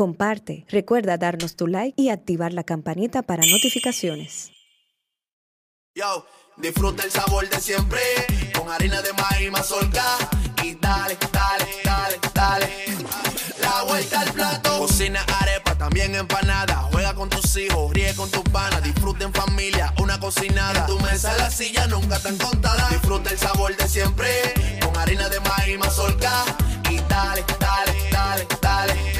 [0.00, 4.50] comparte, recuerda darnos tu like y activar la campanita para notificaciones.
[5.94, 6.24] Yo,
[6.56, 8.00] disfruta el sabor de siempre
[8.56, 10.02] con harina de maíz mazorca
[10.64, 12.66] y dale, dale, dale, dale.
[13.60, 16.76] La vuelta al plato, cocina arepa, también empanada.
[16.92, 20.80] Juega con tus hijos, ríe con tus panas, disfruta en familia, una cocinada.
[20.80, 22.88] En tu mesa la silla nunca tan contada.
[22.88, 24.30] Disfruta el sabor de siempre
[24.82, 26.46] con harina de maíz mazorca
[26.88, 29.19] y dale, dale, dale, dale.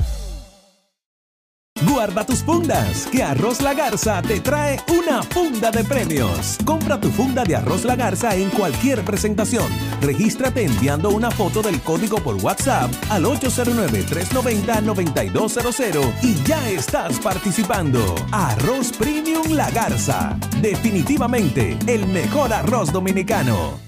[1.87, 6.59] Guarda tus fundas, que Arroz La Garza te trae una funda de premios.
[6.63, 9.65] Compra tu funda de Arroz La Garza en cualquier presentación.
[9.99, 18.13] Regístrate enviando una foto del código por WhatsApp al 809-390-9200 y ya estás participando.
[18.31, 20.37] Arroz Premium La Garza.
[20.61, 23.79] Definitivamente el mejor arroz dominicano.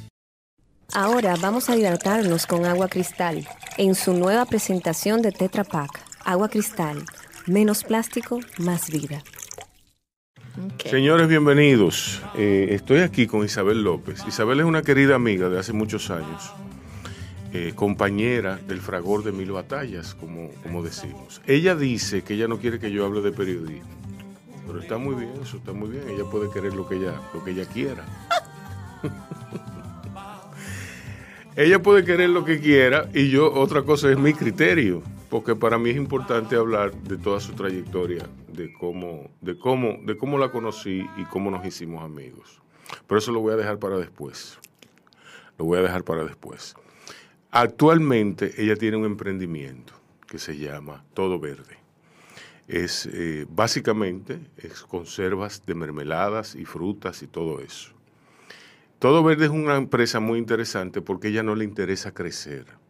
[0.93, 3.47] Ahora vamos a hidratarnos con agua cristal
[3.77, 5.91] en su nueva presentación de Tetra Pak.
[6.25, 7.05] Agua cristal,
[7.47, 9.23] menos plástico, más vida.
[10.85, 12.21] Señores, bienvenidos.
[12.35, 14.23] Eh, estoy aquí con Isabel López.
[14.27, 16.53] Isabel es una querida amiga de hace muchos años,
[17.53, 21.41] eh, compañera del fragor de mil batallas, como, como decimos.
[21.47, 23.89] Ella dice que ella no quiere que yo hable de periodismo,
[24.67, 26.03] pero está muy bien, eso está muy bien.
[26.09, 28.05] Ella puede querer lo que ella, lo que ella quiera.
[31.55, 35.01] ella puede querer lo que quiera y yo, otra cosa es mi criterio,
[35.33, 40.15] porque para mí es importante hablar de toda su trayectoria, de cómo, de cómo, de
[40.15, 42.61] cómo la conocí y cómo nos hicimos amigos.
[43.07, 44.59] Pero eso lo voy a dejar para después.
[45.57, 46.75] Lo voy a dejar para después.
[47.49, 49.93] Actualmente ella tiene un emprendimiento
[50.27, 51.79] que se llama Todo Verde.
[52.67, 57.89] Es eh, básicamente es conservas de mermeladas y frutas y todo eso.
[58.99, 62.82] Todo Verde es una empresa muy interesante porque ella no le interesa crecer.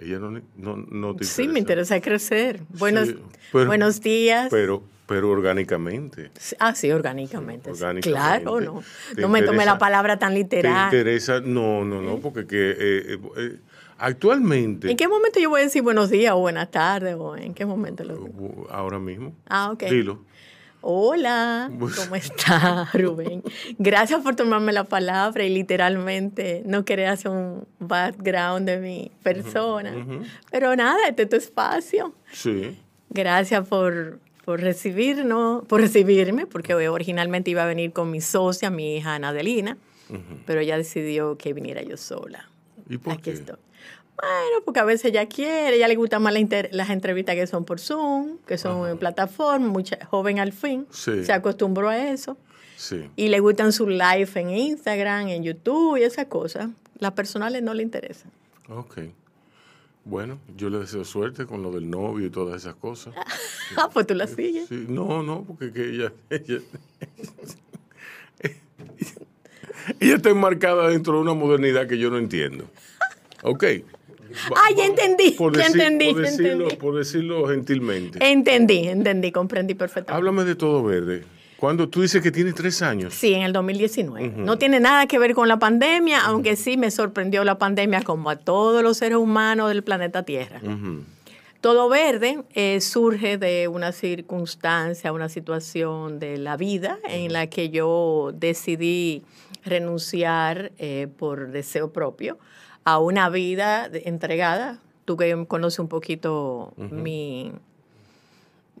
[0.00, 2.60] Ella no, no, no te Sí, me interesa crecer.
[2.78, 3.18] Buenos, Sí,
[3.52, 4.48] pero- buenos días.
[4.50, 6.30] Pero, pero orgánicamente.
[6.58, 7.74] ah, sí, orgánicamente.
[7.74, 7.82] sí.
[7.82, 8.10] orgánicamente.
[8.10, 8.82] Claro, no.
[9.14, 10.84] Te No me tomé la palabra tan ¿Te literal.
[10.86, 11.40] interesa?
[11.40, 13.56] No, no, no, porque que, eh, eh, eh,
[13.98, 17.16] actualmente, ¿En qué momento yo voy a decir buenos días o buenas tardes?
[17.18, 18.28] o ¿En qué momento lo digo?
[18.28, 19.82] uh, ahora mismo, Ah, ok.
[19.84, 20.24] dilo.
[20.82, 23.42] Hola, ¿cómo está Rubén?
[23.78, 29.94] Gracias por tomarme la palabra y literalmente no querer hacer un background de mi persona.
[30.50, 32.14] Pero nada, este es tu espacio.
[32.32, 32.78] Sí,
[33.12, 38.96] Gracias por, por recibirnos, por recibirme, porque originalmente iba a venir con mi socia, mi
[38.96, 39.76] hija Ana Adelina,
[40.46, 42.48] pero ella decidió que viniera yo sola.
[42.88, 43.32] ¿y por Aquí qué?
[43.32, 43.56] estoy.
[44.20, 47.46] Bueno, porque a veces ella quiere, ella le gustan más la inter- las entrevistas que
[47.46, 51.24] son por Zoom, que son en plataforma, mucha joven al fin, Sí.
[51.24, 52.36] se acostumbró a eso.
[52.76, 56.70] Sí, Y le gustan sus live en Instagram, en YouTube y esas cosas.
[56.98, 58.30] Las personales no le interesan.
[58.68, 58.98] ok.
[60.02, 63.14] Bueno, yo le deseo suerte con lo del novio y todas esas cosas.
[63.76, 64.66] Ah, pues tú la sigues.
[64.68, 66.58] Sí, no, no, porque que ella, ella,
[70.00, 72.68] ella está enmarcada dentro de una modernidad que yo no entiendo.
[73.42, 73.64] Ok.
[74.56, 76.76] Ah, ya entendí, Por ya decir- entendí, por decirlo, entendí.
[76.76, 78.18] por decirlo gentilmente.
[78.30, 80.16] Entendí, entendí, comprendí perfectamente.
[80.16, 81.24] Háblame de todo verde.
[81.56, 83.12] Cuando tú dices que tiene tres años.
[83.12, 84.28] Sí, en el 2019.
[84.36, 88.30] No tiene nada que ver con la pandemia, aunque sí me sorprendió la pandemia como
[88.30, 90.60] a todos los seres humanos del planeta Tierra.
[91.60, 97.68] Todo verde eh, surge de una circunstancia, una situación de la vida en la que
[97.68, 99.22] yo decidí
[99.62, 102.38] renunciar eh, por deseo propio
[102.84, 104.78] a una vida entregada.
[105.04, 107.52] Tú que conoces un poquito mi,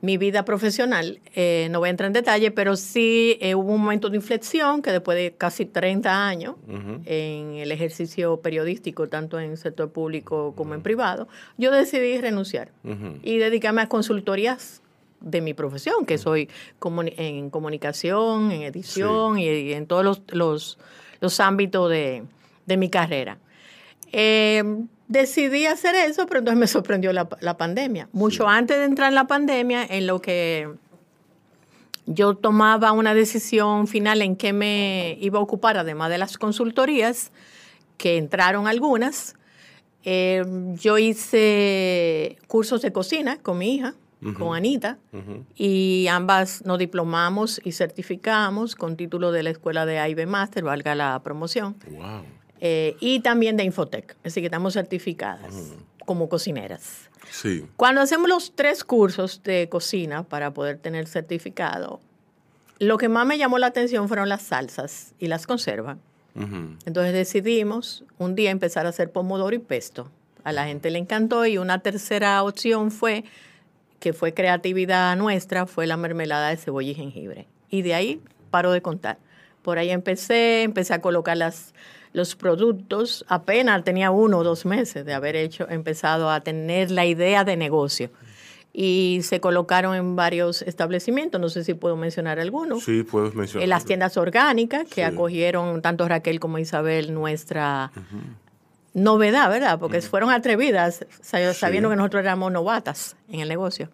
[0.02, 3.82] mi vida profesional, eh, no voy a entrar en detalle, pero sí eh, hubo un
[3.82, 6.54] momento de inflexión que después de casi 30 años
[7.04, 11.28] en el ejercicio periodístico, tanto en el sector público como en privado,
[11.58, 12.70] yo decidí renunciar
[13.22, 14.80] y dedicarme a consultorías
[15.20, 16.48] de mi profesión, que soy
[16.78, 20.78] comuni- en comunicación, en edición y, y en todos los, los,
[21.20, 22.22] los ámbitos de,
[22.64, 23.36] de mi carrera.
[24.12, 24.62] Eh,
[25.08, 28.08] decidí hacer eso, pero entonces me sorprendió la, la pandemia.
[28.12, 30.68] Mucho antes de entrar en la pandemia, en lo que
[32.06, 37.30] yo tomaba una decisión final en qué me iba a ocupar, además de las consultorías,
[37.96, 39.36] que entraron algunas.
[40.04, 40.42] Eh,
[40.74, 43.94] yo hice cursos de cocina con mi hija,
[44.36, 44.98] con Anita,
[45.54, 50.94] y ambas nos diplomamos y certificamos con título de la escuela de AIB Master, valga
[50.94, 52.22] la promoción, Wow.
[52.60, 55.54] Eh, y también de Infotec, así que estamos certificadas
[56.04, 57.08] como cocineras.
[57.30, 57.64] Sí.
[57.76, 62.00] Cuando hacemos los tres cursos de cocina para poder tener certificado,
[62.78, 65.98] lo que más me llamó la atención fueron las salsas y las conservas.
[66.34, 66.76] Ujú.
[66.86, 70.10] Entonces decidimos un día empezar a hacer pomodoro y pesto.
[70.44, 73.24] A la gente le encantó y una tercera opción fue,
[74.00, 77.46] que fue creatividad nuestra, fue la mermelada de cebolla y jengibre.
[77.68, 79.18] Y de ahí paro de contar.
[79.62, 81.74] Por ahí empecé, empecé a colocar las,
[82.12, 83.24] los productos.
[83.28, 87.56] Apenas tenía uno o dos meses de haber hecho, empezado a tener la idea de
[87.56, 88.10] negocio.
[88.72, 93.64] Y se colocaron en varios establecimientos, no sé si puedo mencionar algunos Sí, puedes mencionar.
[93.64, 95.00] en las tiendas orgánicas que Sí.
[95.02, 97.90] acogieron tanto Raquel como Isabel nuestra
[98.94, 99.78] novedad, ¿verdad?
[99.78, 101.92] Porque fueron atrevidas, sa- sabiendo Sí.
[101.92, 103.88] que nosotros éramos novatas en el negocio.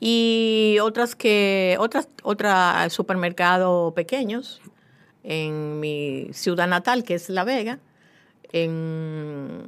[0.00, 4.60] Y otras que, otras, otra supermercado pequeños
[5.24, 7.78] en mi ciudad natal, que es La Vega,
[8.52, 9.62] en,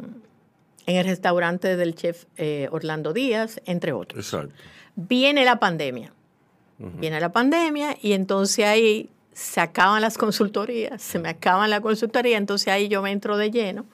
[0.87, 4.55] en el restaurante del chef eh, Orlando Díaz, entre otros Exacto.
[4.97, 6.13] viene la pandemia.
[6.77, 12.37] Viene la pandemia y entonces ahí se acaban las consultorías, se me acaban la consultoría,
[12.37, 13.87] entonces ahí yo me entro de lleno.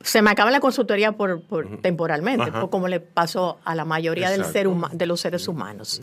[0.00, 2.60] Se me acaba la consultoría por, por- temporalmente, Ajá.
[2.62, 6.00] por como le pasó a la mayoría del ser de los seres humanos.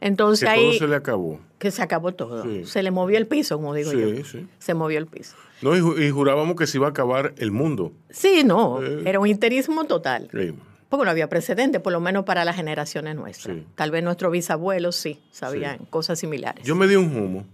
[0.00, 1.40] Entonces Que ahí todo se le acabó.
[1.58, 2.44] que se acabó todo.
[2.44, 2.64] Sí.
[2.64, 4.24] Se le movió el piso, como digo Sí, yo.
[4.24, 4.46] sí.
[4.58, 5.34] Se movió el piso.
[5.60, 7.92] No, y, y jurábamos que se iba a acabar el mundo.
[8.10, 9.02] Sí, no, Eh.
[9.06, 10.28] era un interismo total.
[10.32, 10.54] Sí.
[10.88, 13.56] Porque no había precedente, por lo menos para las generaciones nuestras.
[13.56, 13.66] Sí.
[13.74, 15.84] Tal vez nuestros bisabuelos sí sabían Sí.
[15.90, 16.64] cosas similares.
[16.64, 17.44] Yo me di un humo.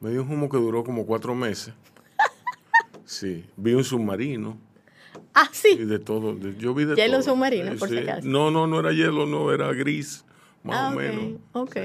[0.00, 1.74] Me di un humo que duró como cuatro meses.
[3.04, 3.44] Sí.
[3.56, 4.56] Vi un submarino
[5.34, 5.76] ah, y sí.
[5.84, 6.36] de todo.
[6.58, 7.34] yo vi de Hielo todo.
[7.34, 8.02] submarino, por si sí.
[8.02, 8.26] acaso.
[8.26, 10.24] No, no, no era hielo, no, era gris,
[10.64, 11.40] más Ah, o menos.
[11.52, 11.76] ok.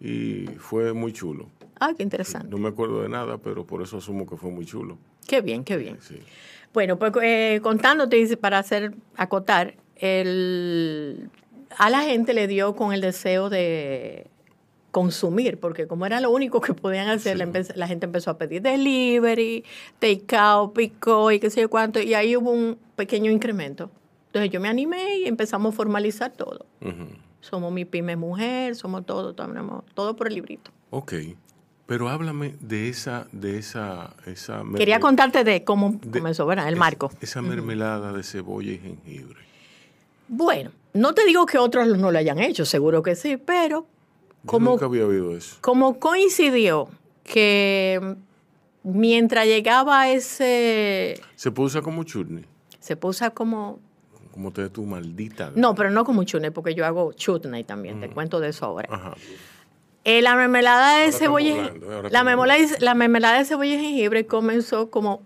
[0.00, 1.48] Y fue muy chulo.
[1.80, 2.48] Ah, qué interesante.
[2.48, 4.96] No me acuerdo de nada, pero por eso asumo que fue muy chulo.
[5.26, 5.98] Qué bien, qué bien.
[6.00, 6.18] Sí.
[6.72, 11.30] Bueno, pues eh, contándote, para hacer, acotar, el,
[11.76, 14.26] a la gente le dio con el deseo de
[14.90, 18.38] consumir, porque como era lo único que podían hacer, la, empe- la gente empezó a
[18.38, 19.64] pedir delivery,
[19.98, 23.90] take-out, pico y qué sé yo cuánto, y ahí hubo un pequeño incremento.
[24.26, 26.66] Entonces yo me animé y empezamos a formalizar todo.
[26.80, 27.06] Ujú.
[27.40, 30.70] Somos mi pyme mujer, somos todo, todo, todo por el librito.
[30.90, 31.14] Ok.
[31.86, 36.68] Pero háblame de esa, de esa, esa Quería contarte de cómo de- comenzó, ¿verdad?
[36.68, 37.10] El es- marco.
[37.20, 39.40] Esa mermelada de cebolla y jengibre.
[40.28, 43.86] Bueno, no te digo que otros no lo hayan hecho, seguro que sí, pero
[44.42, 45.56] Yo como, nunca había oído eso.
[45.62, 46.88] como coincidió
[47.24, 48.16] que
[48.82, 52.44] mientras llegaba ese, Se puede usar como chutney.
[52.80, 53.80] se puso como,
[54.38, 55.50] Como te tu maldita.
[55.56, 58.50] no, pero no como chutney, porque yo hago chutney también, te cuento de.
[58.50, 59.16] Ajá.
[60.04, 63.80] Eh, la mermelada de Ahora cebolla, hablando, ahora la, mermelada, la mermelada de cebolla y
[63.80, 65.22] jengibre comenzó como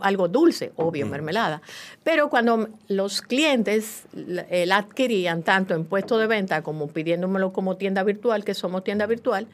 [0.00, 1.62] algo dulce, obvio, mermelada.
[2.02, 7.52] Pero cuando los clientes la, eh, la adquirían tanto en puesto de venta como pidiéndomelo
[7.52, 9.46] como tienda virtual, que somos tienda virtual,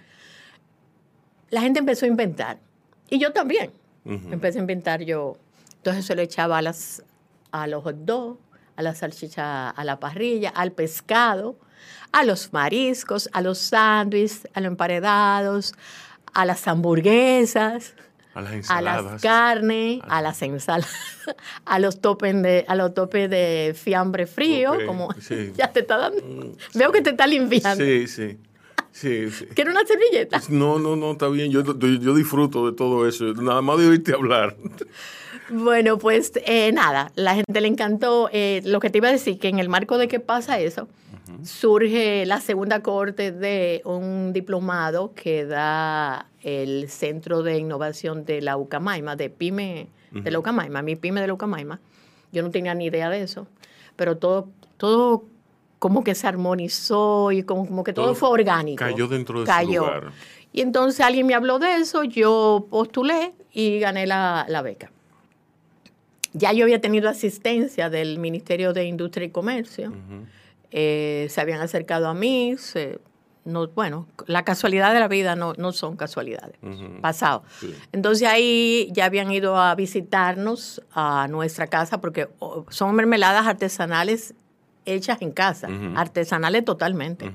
[1.50, 2.56] la gente empezó a inventar.
[3.10, 3.70] Y yo también.
[4.06, 5.36] Empecé a inventar yo.
[5.76, 7.04] Entonces se lo echaba a, las,
[7.52, 8.38] a los hot dogs,
[8.76, 11.56] a la salchicha a la parrilla, al pescado,
[12.12, 15.74] a los mariscos, a los sándwiches, a los emparedados,
[16.32, 17.94] a las hamburguesas,
[18.34, 20.90] A las a las carnes, a las ensaladas,
[21.64, 25.52] a los topes de, a los topes de fiambre frío, como sí.
[25.56, 26.22] ya te está dando.
[26.74, 27.84] Veo que te está limpiando.
[27.84, 28.38] Sí, sí.
[28.90, 29.46] Sí, sí.
[29.46, 30.40] ¿Quieres una servilleta?
[30.50, 31.50] No, no, no, está bien.
[31.50, 33.24] Yo, yo, yo disfruto de todo eso.
[33.34, 34.56] Nada más de oírte hablar.
[35.50, 38.28] Bueno, pues eh, nada, la gente le encantó.
[38.32, 40.88] Eh, lo que te iba a decir, que en el marco de que pasa eso,
[41.42, 48.56] surge la segunda corte de un diplomado que da el Centro de Innovación de la
[48.56, 51.80] Ucamaima, de PYME de la Ucamaima, mi PYME de la Ucamaima.
[52.32, 53.46] Yo no tenía ni idea de eso,
[53.96, 55.24] pero todo, todo
[55.78, 58.78] como que se armonizó y como, como que todo, Todo fue orgánico.
[58.84, 59.80] cayó dentro de Cayó.
[59.80, 60.12] lugar.
[60.52, 64.90] Y entonces alguien me habló de eso, yo postulé y gané la, la beca.
[66.34, 69.92] Ya yo había tenido asistencia del Ministerio de Industria y Comercio.
[70.70, 72.56] Eh, se habían acercado a mí.
[72.58, 72.98] se-
[73.46, 76.56] no, bueno, la casualidad de la vida no, no son casualidades.
[77.02, 77.44] Pasado.
[77.60, 77.74] Sí.
[77.92, 84.34] Entonces ahí ya habían ido a visitarnos a nuestra casa porque oh, son mermeladas artesanales
[84.86, 87.30] hechas en casa, artesanales totalmente.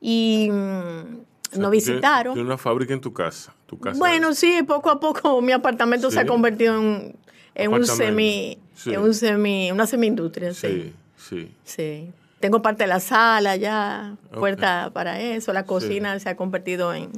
[0.00, 2.34] Y mm, O sea, nos tú visitaron.
[2.34, 3.52] Tienes una fábrica en tu casa.
[3.66, 7.16] Tu casa Bueno, sí, poco a poco mi apartamento se ha convertido en,
[7.54, 8.94] en un semi, Sí.
[8.94, 10.92] en un semi, una semi-industria, sí.
[11.16, 11.50] Sí, sí.
[11.64, 12.10] sí.
[12.40, 17.10] Tengo parte de la sala ya, puerta para eso, la cocina se ha convertido en...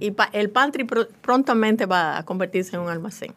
[0.00, 3.34] Y pa- el pantry pr- prontamente va a convertirse en un almacén.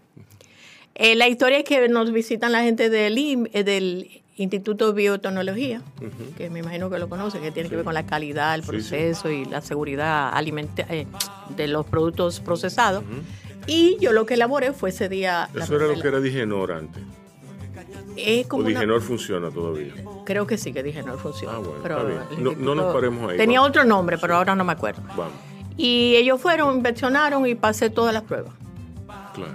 [0.96, 3.18] Eh, la historia es que nos visitan la gente del,
[3.52, 5.82] eh, del Instituto de Biotecnología,
[6.38, 8.68] que me imagino que lo conocen, que tiene que ver con la calidad, el Sí,
[8.68, 8.72] sí.
[8.72, 11.08] proceso y la seguridad alimenta- eh,
[11.58, 13.04] de los productos procesados.
[13.70, 15.50] Y yo lo que elaboré fue ese día...
[15.54, 17.04] la- Eso era lo que era Digenor antes.
[18.16, 19.94] es O como una- Digenor funciona todavía.
[20.26, 21.56] Creo que sí, que dije no funciona.
[21.56, 22.44] Ah, bueno, pero está bien.
[22.44, 23.70] No- no nos paremos ahí, Tenía vamos.
[23.70, 25.02] otro nombre, pero ahora no me acuerdo.
[25.16, 25.34] Vamos,
[25.78, 28.54] Y ellos fueron, inspeccionaron y pasé todas las pruebas.
[29.34, 29.54] claro.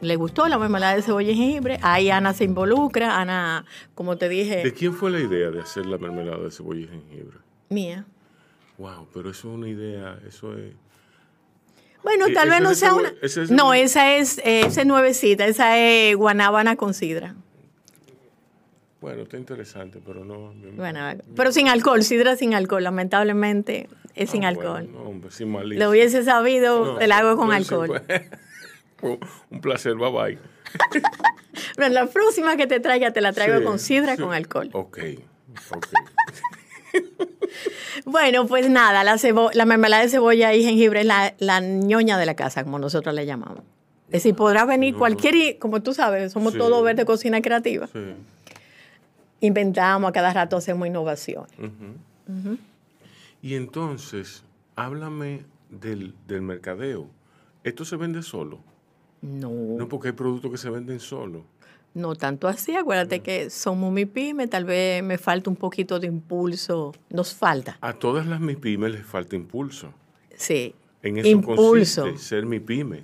[0.00, 1.78] Le gustó la mermelada de cebolla y jengibre.
[1.80, 3.20] Ahí Ana se involucra.
[3.20, 6.80] Ana, como te ¿De dije, quién fue la idea de hacer la mermelada de cebolla
[6.80, 7.38] y jengibre?
[7.68, 8.04] mía.
[8.78, 10.72] Wow, pero eso es una idea, eso es...
[12.02, 13.12] Bueno, ¿Y tal vez no sea una.
[13.22, 15.46] es no, una- esa es, esa es nuevecita.
[15.46, 17.34] Esa es guanábana con sidra.
[19.00, 20.52] Bueno, está interesante, pero no...
[20.76, 21.00] Bueno,
[21.34, 22.84] pero sin alcohol, sidra sin alcohol.
[22.84, 24.84] Lamentablemente es sin Ah, alcohol.
[24.84, 25.84] bueno, no, hombre, sin malicia.
[25.84, 28.00] Lo hubiese sabido, No, el agua con alcohol.
[29.02, 30.38] Un placer, bye bye.
[31.74, 34.22] Pero en la próxima que te traiga, te la traigo Sí, con sidra sí.
[34.22, 34.70] con alcohol.
[34.72, 34.98] Ok,
[35.70, 35.86] ok.
[38.04, 39.16] Bueno, pues nada, la,
[39.54, 43.14] la mermelada de cebolla y jengibre es la, la ñoña de la casa, como nosotros
[43.14, 43.60] le llamamos.
[44.08, 46.58] Es decir, podrá venir cualquier, como tú sabes, somos Sí.
[46.58, 47.86] todos ver de cocina creativa.
[47.86, 47.98] Sí.
[49.40, 51.46] Inventamos, a cada rato hacemos innovación.
[53.42, 54.44] Y entonces,
[54.76, 57.08] háblame del, del mercadeo.
[57.64, 58.58] ¿Esto se vende solo?
[59.22, 61.44] No, No, porque hay productos que se venden solo.
[61.94, 62.74] No tanto así.
[62.74, 66.92] Acuérdate que somos mi pyme, tal vez me falta un poquito de impulso.
[67.10, 69.92] Nos falta, A todas las MIPIMES les falta impulso.
[70.36, 70.74] sí.
[71.04, 72.02] En eso impulso.
[72.02, 73.02] consiste ser MIPYME.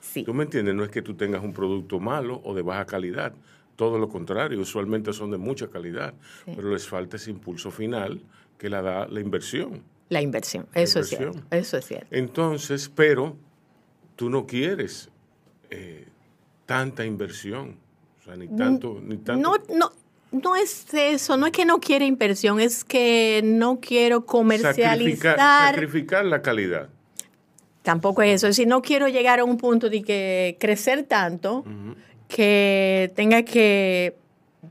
[0.00, 0.24] Sí.
[0.24, 0.74] ¿Tú me entiendes?
[0.74, 3.32] No es que tú tengas un producto malo o de baja calidad.
[3.76, 6.14] Todo lo contrario, usualmente son de mucha calidad.
[6.44, 8.20] Pero les falta ese impulso final
[8.58, 9.84] que la da la inversión.
[10.08, 11.32] La inversión, eso es inversión.
[11.34, 11.56] cierto.
[11.56, 12.06] Eso es cierto.
[12.10, 13.36] Entonces, pero
[14.16, 15.08] tú no quieres
[15.70, 16.08] eh,
[16.66, 17.76] tanta inversión.
[18.28, 19.40] Sea, ni tanto, ni tanto.
[19.42, 19.90] No, no,
[20.30, 24.98] no es eso, no es que no quiera inversión, es que no quiero comercializar.
[24.98, 26.88] sacrificar, sacrificar la calidad.
[27.82, 31.64] Tampoco es eso, es decir, no quiero llegar a un punto de que crecer tanto
[32.28, 34.14] que tenga que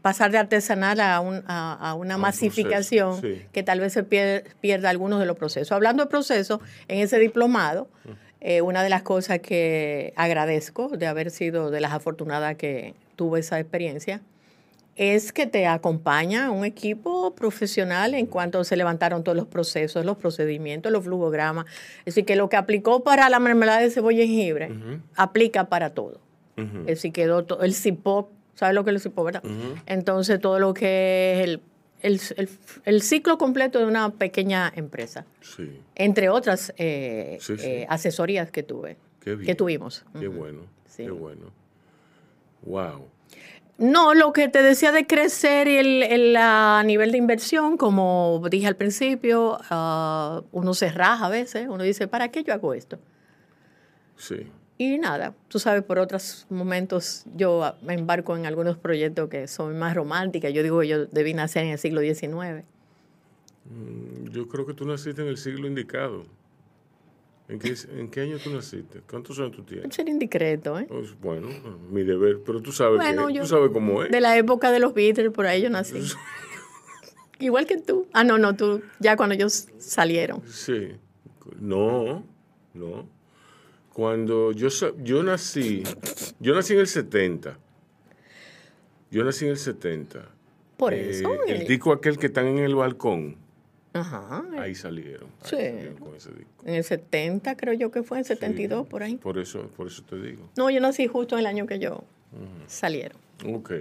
[0.01, 3.41] pasar de artesanal a, un- a- a una A masificación sí.
[3.51, 5.71] que tal vez se pier- pierda algunos de los procesos.
[5.71, 7.87] Hablando de procesos, en ese diplomado,
[8.41, 13.41] eh, una de las cosas que agradezco de haber sido de las afortunadas que tuve
[13.41, 14.21] esa experiencia
[14.95, 20.17] es que te acompaña un equipo profesional en cuanto se levantaron todos los procesos, los
[20.17, 21.65] procedimientos, los flujogramas.
[21.99, 24.71] Es decir, que lo que aplicó para la mermelada de cebolla y jengibre
[25.15, 26.19] aplica para todo.
[26.57, 26.79] Ujú.
[26.79, 29.43] Es decir, quedó todo, el CIPOC, ¿sabes lo que es el CIPOC, verdad?
[29.85, 31.61] Entonces, todo lo que es el,
[32.01, 32.49] el- el-
[32.85, 37.63] el ciclo completo de una pequeña empresa, Sí, entre otras eh, Sí, sí.
[37.67, 39.45] eh, asesorías que tuve, qué bien.
[39.45, 40.05] que tuvimos.
[40.19, 40.61] Qué bueno,
[40.95, 41.51] qué bueno.
[42.67, 43.07] Wow.
[43.77, 46.37] No, lo que te decía de crecer y el, el,
[46.87, 52.07] nivel de inversión, como dije al principio, ah, uno se raja a veces, uno dice,
[52.07, 52.97] ¿para qué yo hago esto?
[54.15, 54.47] Sí.
[54.79, 59.77] Y nada, tú sabes, por otros momentos yo me embarco en algunos proyectos que son
[59.77, 60.51] más románticos.
[60.53, 62.63] Yo digo que yo debí nacer en el siglo XIX.
[63.65, 66.25] Mm, Yo creo que tú naciste en el siglo indicado.
[67.49, 69.01] ¿En qué, en qué año tú naciste?
[69.09, 69.95] ¿Cuántos años tú tienes?
[69.95, 70.85] Ser indiscreto, ¿eh?
[70.89, 71.47] Pues, bueno,
[71.89, 74.11] mi deber, pero tú sabes, Bueno, que, yo- tú sabes cómo es.
[74.11, 76.01] De la época de los Beatles, por ahí yo nací.
[77.39, 78.07] Igual que tú.
[78.13, 80.41] Ah, no, no, tú, ya cuando ellos salieron.
[80.47, 80.89] Sí.
[81.59, 82.23] No,
[82.73, 83.07] no.
[83.93, 84.67] Cuando yo,
[85.03, 85.83] yo nací,
[86.39, 87.57] yo nací en el 70.
[89.09, 90.27] Yo nací en el 70.
[90.77, 91.29] Por Eh, eso.
[91.45, 93.37] el eh, disco aquel que están en el balcón,
[93.99, 94.43] Ajá.
[94.59, 95.29] ahí salieron.
[95.41, 95.55] ahí Sí.
[95.55, 96.63] salieron con ese disco.
[96.65, 99.15] En el 70, creo yo que fue, en el 72, Sí, por ahí.
[99.17, 100.49] Por eso, por eso te digo.
[100.57, 102.03] No, yo nací justo en el año que yo
[102.67, 103.17] salieron.
[103.45, 103.71] Ok.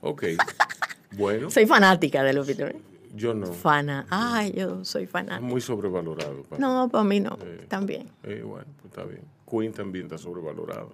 [0.00, 0.24] Ok.
[1.16, 2.74] Bueno, Soy fanática de los Beatles.
[3.14, 3.46] yo no.
[3.46, 4.04] Fana.
[4.10, 5.40] Ay, yo soy fanática.
[5.40, 6.42] muy sobrevalorado.
[6.42, 7.36] para No, para mí no.
[7.40, 7.66] Sí.
[7.68, 8.08] También.
[8.24, 9.20] Eh, bueno, pues está bien.
[9.48, 10.90] Queen también está sobrevalorado.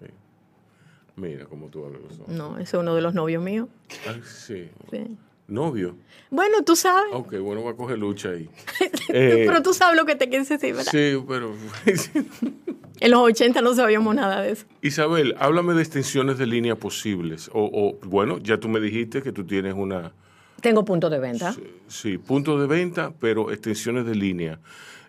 [0.00, 0.06] Sí.
[1.16, 2.00] Mira cómo tú hablas.
[2.26, 3.68] No, ese es uno de los novios míos.
[4.08, 4.70] Ay, sí.
[4.90, 5.18] Sí.
[5.48, 5.96] Novio.
[6.30, 7.10] Bueno, tú sabes.
[7.12, 8.48] Ok, bueno, voy a coger lucha ahí.
[9.10, 10.92] Eh, Pero tú sabes lo que te quieres decir, ¿verdad?
[10.92, 11.54] sí, pero...
[13.00, 14.66] En los 80 no sabíamos nada de eso.
[14.82, 17.48] Isabel, háblame de extensiones de línea posibles.
[17.54, 20.12] O, o, bueno, ya tú me dijiste que tú tienes una...
[20.60, 21.54] Tengo punto de venta.
[21.86, 24.58] Sí, punto de venta, pero extensiones de línea.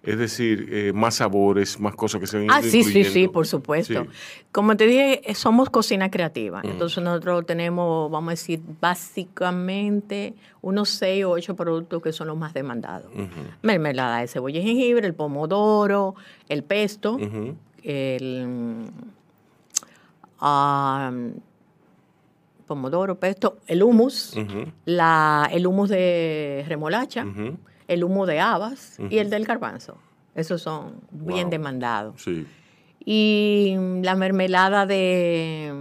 [0.04, 3.46] Es decir, eh, más sabores, más cosas que se ido Ah, sí, sí, sí, por
[3.46, 4.04] supuesto.
[4.04, 4.10] Sí.
[4.52, 6.62] Como te dije, eh, somos cocina creativa.
[6.64, 12.38] Entonces nosotros tenemos, vamos a decir, básicamente unos seis o ocho productos que son los
[12.38, 13.12] más demandados.
[13.62, 16.16] Mermelada de cebolla y jengibre, el pomodoro,
[16.48, 17.18] el pesto,
[17.84, 18.92] el...
[22.68, 23.84] pomodoro, pesto, el
[24.86, 27.26] la, el hummus de remolacha.
[27.90, 29.98] El humo de habas y el del garbanzo.
[30.36, 32.22] Esos son bien demandados.
[32.22, 32.48] Sí.
[33.04, 35.74] Y la mermelada de,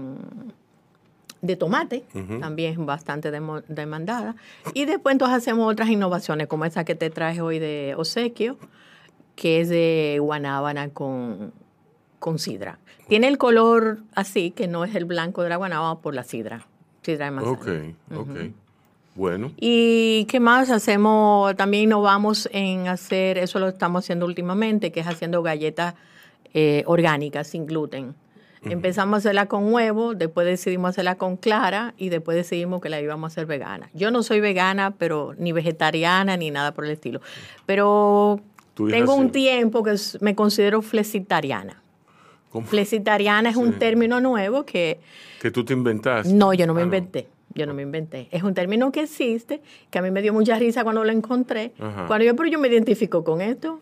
[1.42, 2.40] de tomate, Ujú.
[2.40, 3.30] también bastante
[3.68, 4.34] demandada.
[4.74, 8.56] Y después entonces hacemos otras innovaciones, como esa que te traje hoy de obsequio,
[9.36, 11.52] que es de guanábana con,
[12.18, 12.78] con sidra.
[13.08, 16.66] Tiene el color así, que no es el blanco de la guanábana por la sidra.
[17.02, 17.56] Sidra de manzana.
[18.10, 18.36] Ok, ok.
[19.14, 19.52] Bueno.
[19.56, 21.54] ¿Y qué más hacemos?
[21.56, 25.94] También innovamos en hacer, eso lo estamos haciendo últimamente, que es haciendo galletas
[26.54, 28.14] eh, orgánicas sin gluten.
[28.62, 33.00] Empezamos a hacerla con huevo, después decidimos hacerla con clara y después decidimos que la
[33.00, 33.88] íbamos a hacer vegana.
[33.94, 37.20] Yo no soy vegana, pero ni vegetariana ni nada por el estilo.
[37.66, 38.40] Pero
[38.74, 41.80] tengo un tiempo que me considero flexitariana.
[42.50, 42.66] ¿Cómo?
[42.66, 44.98] Flexitariana es un término nuevo que
[45.40, 46.32] Que tú te inventaste.
[46.32, 47.28] no, yo no me Ah, inventé.
[47.58, 48.28] Yo no me inventé.
[48.30, 49.60] Es un término que existe,
[49.90, 51.72] que a mí me dio mucha risa cuando lo encontré.
[51.78, 52.06] Ajá.
[52.06, 53.80] Cuando yo, pero yo me identifico con esto.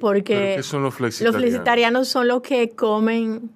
[0.00, 1.40] Porque ¿Pero qué son los los flexitarianos?
[1.40, 3.50] flexitarianos son los que comen,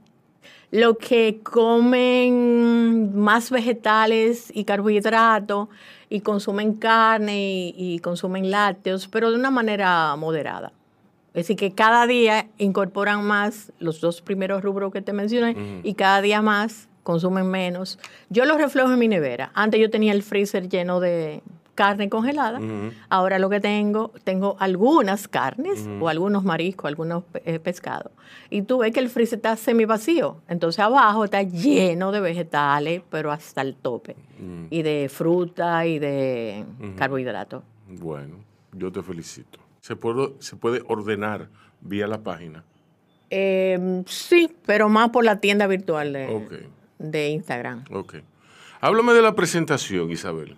[0.73, 5.69] los que comen más vegetales y carbohidratos
[6.09, 10.73] y consumen carne y, y consumen lácteos, pero de una manera moderada.
[11.29, 15.95] Es decir, que cada día incorporan más los dos primeros rubros que te mencioné y
[15.95, 17.99] cada día más consumen menos.
[18.31, 19.51] Yo lo reflejo en mi nevera.
[19.55, 21.43] Antes yo tenía el freezer lleno de
[21.75, 22.61] carne congelada.
[23.09, 28.13] Ahora lo que tengo, tengo algunas carnes o algunos mariscos, algunos eh, pescados.
[28.51, 30.37] Y tú ves que el freezer está semi vacío.
[30.49, 34.17] Entonces abajo está lleno de vegetales, pero hasta el tope.
[34.39, 34.67] Mm.
[34.71, 36.65] Y de fruta y de
[36.97, 37.63] carbohidratos.
[37.89, 38.37] Bueno,
[38.73, 39.59] yo te felicito.
[39.81, 41.49] Se puede, se puede ordenar
[41.81, 42.65] vía la página.
[43.31, 46.69] Eh, sí, pero más por la tienda virtual de.
[47.03, 47.85] De Instagram.
[47.91, 48.17] Ok.
[48.81, 50.57] Háblame de la presentación, Isabel.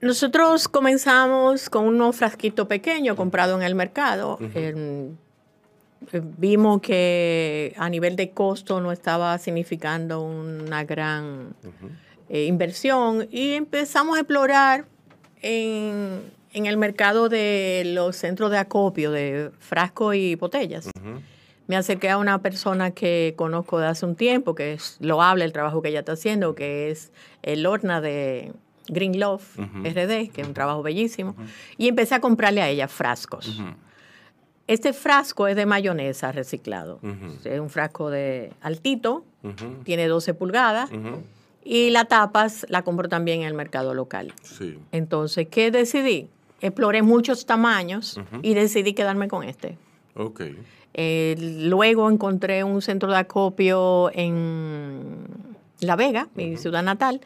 [0.00, 4.38] Nosotros comenzamos con unos frasquitos pequeños comprados en el mercado.
[4.54, 5.10] Eh,
[6.12, 11.54] eh, vimos que a nivel de costo no estaba significando una gran
[12.28, 14.86] eh, inversión y empezamos a explorar
[15.42, 16.20] en,
[16.52, 20.88] en el mercado de los centros de acopio de frascos y botellas.
[21.68, 25.52] Me acerqué a una persona que conozco de hace un tiempo, que es loable el
[25.52, 28.52] trabajo que ella está haciendo, que es el Lorna de
[28.88, 31.36] Green Love RD, que es un trabajo bellísimo,
[31.76, 33.62] y empecé a comprarle a ella frascos.
[34.66, 37.00] Este frasco es de mayonesa reciclado.
[37.44, 39.24] Es un frasco de altito,
[39.84, 40.90] tiene 12 pulgadas,
[41.62, 44.32] y la tapas la compro también en el mercado local.
[44.42, 44.78] Sí.
[44.90, 46.30] Entonces, ¿qué decidí?
[46.62, 49.76] Exploré muchos tamaños y decidí quedarme con este.
[50.14, 50.40] Ok.
[50.94, 55.26] Eh, luego encontré un centro de acopio en
[55.80, 57.20] La Vega, mi ciudad natal,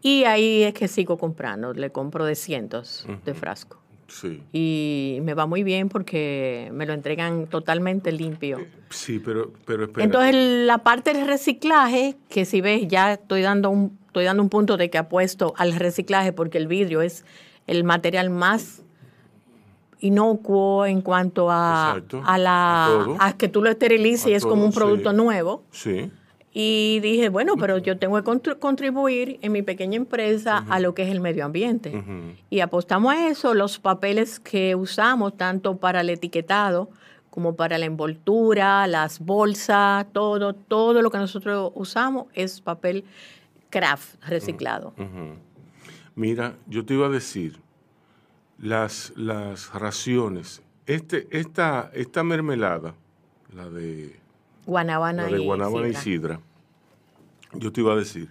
[0.00, 1.72] y ahí es que sigo comprando.
[1.72, 3.78] Le compro de cientos de frascos.
[4.06, 4.42] Sí.
[4.52, 8.58] Y me va muy bien porque me lo entregan totalmente limpio.
[8.90, 10.04] Sí, pero, pero espera.
[10.04, 10.34] Entonces,
[10.66, 14.76] la parte del reciclaje, que si ves, ya estoy dando un, estoy dando un punto
[14.76, 17.24] de que apuesto al reciclaje porque el vidrio es
[17.66, 18.83] el material más
[20.04, 21.92] inocuo en cuanto a,
[22.24, 25.16] a la A que tú lo esterilices y es como un producto sí.
[25.16, 25.62] nuevo.
[25.70, 26.10] Sí.
[26.52, 30.94] Y dije, bueno, pero yo tengo que contri- contribuir en mi pequeña empresa a lo
[30.94, 32.04] que es el medio ambiente.
[32.48, 36.90] Y apostamos a eso, los papeles que usamos, tanto para el etiquetado
[37.30, 43.04] como para la envoltura, las bolsas, todo, todo lo que nosotros usamos es papel
[43.70, 44.92] craft reciclado.
[46.14, 47.58] Mira, yo te iba a decir,
[48.58, 52.94] las, las raciones, este, esta, esta mermelada,
[53.54, 54.18] la de,
[54.66, 56.40] Guanábana la de y guanábana y sidra.
[57.52, 58.30] yo te iba a decir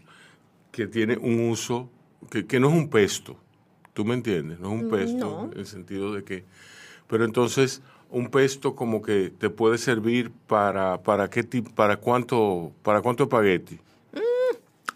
[0.72, 1.90] que tiene un uso,
[2.30, 3.38] que, que no es un pesto,
[3.94, 4.60] ¿tú me entiendes?
[4.60, 5.52] No es un pesto, no.
[5.52, 6.46] en el sentido de que,
[7.08, 12.72] pero entonces un pesto como que te puede servir para, para qué tipo, para cuánto,
[12.84, 13.80] para cuánto espagueti.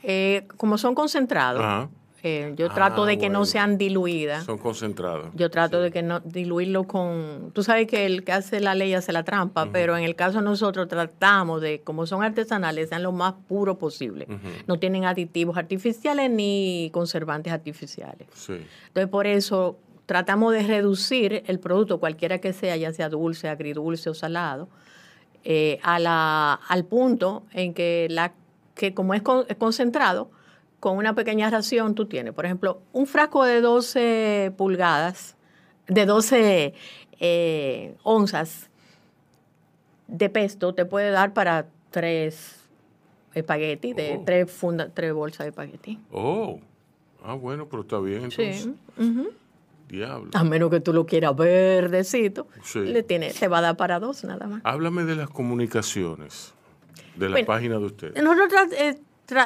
[0.04, 1.90] Eh, como son concentrados, Ajá.
[2.28, 4.44] Eh, yo trato Ah, de que no sean diluidas.
[4.46, 5.32] Son concentradas.
[5.34, 7.52] Yo trato de que no diluirlo con.
[7.54, 10.40] Tú sabes que el que hace la ley hace la trampa, pero en el caso
[10.40, 14.28] de nosotros tratamos de, como son artesanales, sean lo más puro posible.
[14.68, 18.28] No tienen aditivos artificiales ni conservantes artificiales.
[18.34, 18.54] Sí.
[18.88, 24.10] Entonces, por eso tratamos de reducir el producto, cualquiera que sea, ya sea dulce, agridulce
[24.10, 24.70] o salado,
[25.44, 28.34] eh, a la, al punto en que, la,
[28.74, 30.30] que como es, con- es concentrado,
[30.80, 32.34] con una pequeña ración tú tienes.
[32.34, 35.36] Por ejemplo, un frasco de 12 pulgadas,
[35.88, 36.74] de 12
[37.20, 38.70] eh, onzas
[40.08, 42.62] de pesto te puede dar para tres,
[43.34, 44.24] espagueti, de Oh.
[44.26, 46.00] tres, funda, tres bolsas de espagueti.
[46.12, 46.60] Oh,
[47.24, 48.64] ah, bueno, pero está bien entonces.
[48.64, 48.76] Sí.
[48.98, 49.30] ujú.
[49.90, 50.30] Diablo.
[50.34, 52.80] A menos que tú lo quieras verdecito, Sí.
[52.80, 54.62] le tiene, te va a dar para dos nada más.
[54.66, 56.54] Háblame de las comunicaciones,
[57.16, 58.22] de la Bueno, página de usted.
[58.22, 59.00] Nosotros, eh,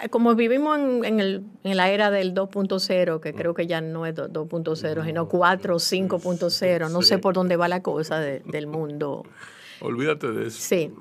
[0.10, 4.06] como vivimos en, en el- en la era del 2.0, que creo que ya no
[4.06, 8.42] es do- 2.0, sino 4 o 5.0, no sé por dónde va la cosa de-
[8.46, 9.24] del mundo.
[9.82, 10.58] Olvídate de eso.
[10.62, 10.92] Sí.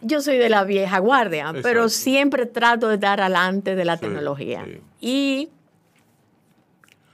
[0.00, 4.02] Yo soy de la vieja guardia, pero siempre trato de estar adelante de la Sí,
[4.02, 4.64] tecnología.
[4.64, 4.80] sí.
[5.00, 5.48] Y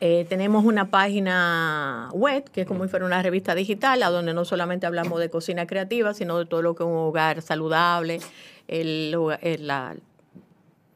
[0.06, 4.34] eh, tenemos una página web, que es como si fuera una revista digital, a donde
[4.34, 8.20] no solamente hablamos de cocina creativa, sino de todo lo que es un hogar saludable,
[8.68, 9.96] el, el- la-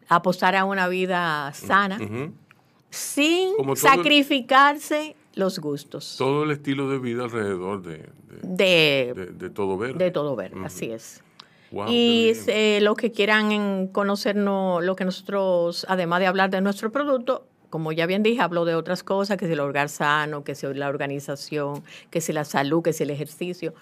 [0.08, 1.98] apostar a una vida sana,
[2.90, 7.98] sin el- sacrificarse los gustos Todo el estilo de vida alrededor de,
[8.42, 10.04] de, de, de- de todo verde.
[10.04, 11.22] de todo verde, así es.
[11.70, 16.90] Wow, y eh, los que quieran conocernos, lo que nosotros, además de hablar de nuestro
[16.92, 20.54] producto, como ya bien dije, hablo de otras cosas, que si el hogar sano, que
[20.54, 23.74] si la organización, que si la salud, que si el ejercicio,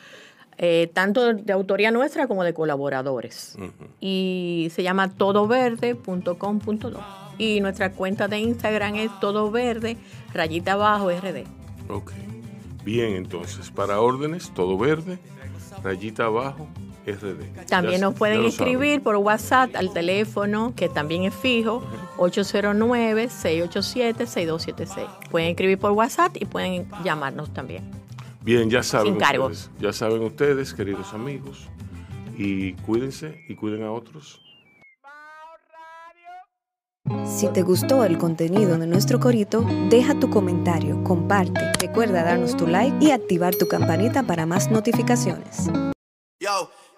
[0.59, 3.57] eh, tanto de autoría nuestra como de colaboradores.
[4.01, 7.01] Y se llama todoverde.com.do.
[7.39, 9.99] Y nuestra cuenta de Instagram es todoverde,
[10.33, 11.45] rayita abajo, RD.
[11.89, 12.13] Ok.
[12.85, 15.19] Bien, entonces, para órdenes, todo verde,
[15.83, 16.69] rayita abajo,
[17.07, 17.67] RD.
[17.67, 18.49] También Ya- nos pueden saben.
[18.51, 21.83] escribir por WhatsApp al teléfono, que también es fijo,
[22.19, 25.07] 809-687-6276.
[25.31, 27.85] Pueden escribir por WhatsApp y pueden llamarnos también.
[28.43, 29.47] Bien, ya saben Sin cargo.
[29.47, 31.69] ustedes, ya saben ustedes, queridos amigos,
[32.37, 34.41] y cuídense y cuiden a otros.
[37.25, 42.67] Si te gustó el contenido de nuestro corito, deja tu comentario, comparte, recuerda darnos tu
[42.67, 45.71] like y activar tu campanita para más notificaciones.
[46.41, 46.69] Yo,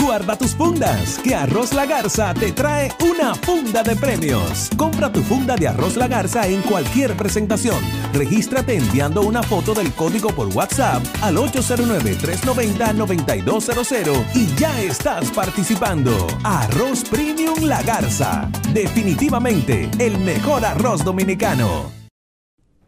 [0.00, 4.70] Guarda tus fundas, que Arroz La Garza te trae una funda de premios.
[4.76, 7.78] Compra tu funda de Arroz La Garza en cualquier presentación.
[8.12, 16.26] Regístrate enviando una foto del código por WhatsApp al 809-390-9200 y ya estás participando.
[16.42, 18.48] Arroz Premium La Garza.
[18.72, 21.92] Definitivamente el mejor arroz dominicano.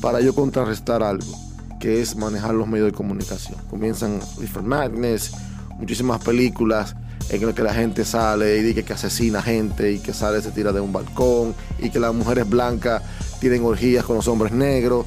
[0.00, 1.32] para yo contrarrestar algo,
[1.78, 3.58] que es manejar los medios de comunicación.
[3.70, 5.32] Comienzan Different Madness,
[5.78, 6.94] muchísimas películas
[7.30, 10.50] en las que la gente sale y dice que asesina gente y que sale se
[10.50, 13.02] tira de un balcón y que las mujeres blancas
[13.40, 15.06] tienen orgías con los hombres negros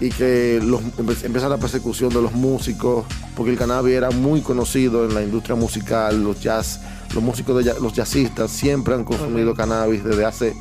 [0.00, 3.04] y que los, empieza la persecución de los músicos,
[3.36, 6.80] porque el cannabis era muy conocido en la industria musical, los jazz,
[7.14, 10.56] los músicos de los jazzistas siempre han consumido cannabis desde hace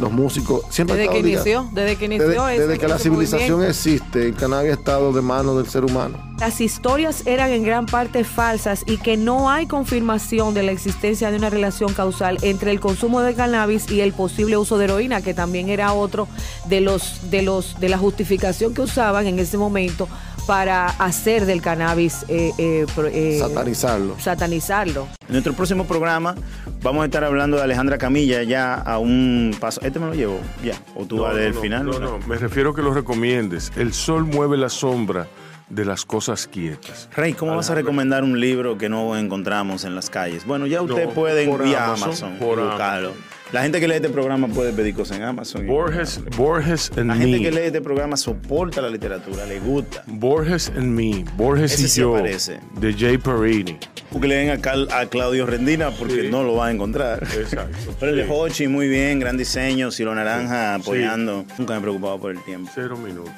[0.00, 3.64] los músicos siempre Desde que inició, desde que Desde, inició ese- desde que la civilización
[3.64, 6.18] existe, el cannabis ha estado de manos del ser humano.
[6.40, 11.30] Las historias eran en gran parte falsas y que no hay confirmación de la existencia
[11.30, 15.20] de una relación causal entre el consumo de cannabis y el posible uso de heroína,
[15.20, 16.26] que también era otro
[16.66, 20.08] de los de los de la justificación que usaban en ese momento
[20.46, 24.16] para hacer del cannabis eh, eh, pro- eh, Satanizarlo.
[24.18, 25.06] satanizarlo.
[25.30, 26.34] En nuestro próximo programa
[26.82, 29.80] vamos a estar hablando de Alejandra Camilla ya a un paso.
[29.80, 30.74] Este me lo llevo ya.
[30.96, 31.86] O tú No, vas no, del no, final.
[31.86, 33.70] No, no, me refiero a que lo recomiendes.
[33.76, 35.28] El sol mueve la sombra
[35.70, 37.08] de las cosas quietas.
[37.16, 40.44] Rey, ¿cómo vas a recomendar un libro que no encontramos en las calles?
[40.44, 43.12] Bueno, ya usted No, puede enviar a Amazon, Amazon, buscarlo.
[43.52, 45.66] La gente que lee este programa puede pedir cosas en Amazon.
[45.66, 47.42] Borges, Borges and La gente Me.
[47.42, 50.04] que lee este programa soporta la literatura, le gusta.
[50.06, 51.24] Borges and Me.
[51.36, 52.14] Borges Ese y sí yo.
[52.16, 52.60] aparece.
[52.78, 53.76] De Jay Perini.
[54.12, 57.24] Porque leen a, Cal- a Claudio Rendina porque no lo va a encontrar.
[57.24, 57.76] Exacto.
[57.98, 58.30] Pero el de Sí.
[58.32, 61.44] Hochi, muy bien, gran diseño, Silo Naranja apoyando.
[61.58, 62.70] Nunca me he preocupado por el tiempo.
[62.72, 63.32] Cero minutos.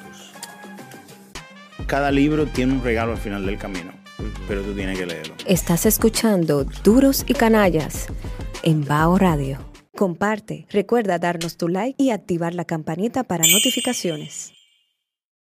[1.87, 3.91] Cada libro tiene un regalo al final del camino,
[4.47, 5.35] pero tú tienes que leerlo.
[5.45, 8.07] Estás escuchando Duros y Canallas
[8.63, 9.59] en Bao Radio.
[9.95, 14.52] Comparte, recuerda darnos tu like y activar la campanita para notificaciones.